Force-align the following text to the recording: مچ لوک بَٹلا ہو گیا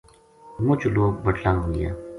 مچ 0.65 0.81
لوک 0.95 1.13
بَٹلا 1.25 1.51
ہو 1.59 1.65
گیا 1.73 1.91